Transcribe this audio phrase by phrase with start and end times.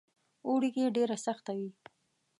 [0.47, 1.69] اوړي کې ډېره سخته وي.